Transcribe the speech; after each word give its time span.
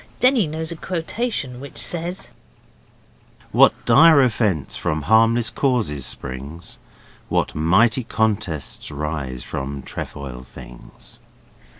Denny 0.19 0.47
knows 0.47 0.71
a 0.71 0.75
quotation 0.75 1.59
which 1.59 1.77
says 1.77 2.31
'What 3.51 3.85
dire 3.85 4.19
offence 4.23 4.75
from 4.75 5.03
harmless 5.03 5.51
causes 5.51 6.07
springs, 6.07 6.79
What 7.29 7.53
mighty 7.53 8.03
contests 8.03 8.89
rise 8.89 9.43
from 9.43 9.83
trefoil 9.83 10.41
things. 10.41 11.19